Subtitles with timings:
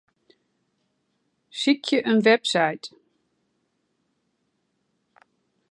[1.59, 2.85] Sykje in website.